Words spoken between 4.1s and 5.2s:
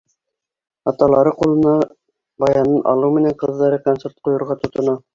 ҡуйырға тотона.